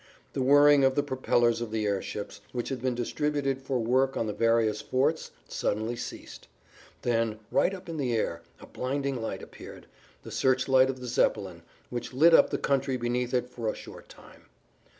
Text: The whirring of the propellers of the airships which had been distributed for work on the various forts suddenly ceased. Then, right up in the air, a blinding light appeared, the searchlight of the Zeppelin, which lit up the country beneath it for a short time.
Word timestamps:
The 0.33 0.41
whirring 0.41 0.83
of 0.83 0.95
the 0.95 1.03
propellers 1.03 1.61
of 1.61 1.69
the 1.69 1.85
airships 1.85 2.41
which 2.53 2.69
had 2.69 2.81
been 2.81 2.95
distributed 2.95 3.61
for 3.61 3.77
work 3.77 4.17
on 4.17 4.25
the 4.25 4.33
various 4.33 4.81
forts 4.81 5.29
suddenly 5.47 5.95
ceased. 5.95 6.47
Then, 7.03 7.37
right 7.51 7.71
up 7.71 7.87
in 7.87 7.97
the 7.97 8.15
air, 8.15 8.41
a 8.59 8.65
blinding 8.65 9.21
light 9.21 9.43
appeared, 9.43 9.85
the 10.23 10.31
searchlight 10.31 10.89
of 10.89 11.01
the 11.01 11.07
Zeppelin, 11.07 11.61
which 11.91 12.13
lit 12.13 12.33
up 12.33 12.49
the 12.49 12.57
country 12.57 12.97
beneath 12.97 13.31
it 13.31 13.47
for 13.47 13.67
a 13.69 13.75
short 13.75 14.09
time. 14.09 14.45